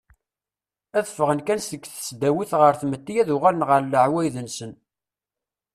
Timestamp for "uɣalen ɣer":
3.35-3.81